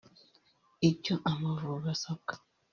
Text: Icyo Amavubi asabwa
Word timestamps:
Icyo 0.89 1.15
Amavubi 1.31 1.87
asabwa 1.95 2.33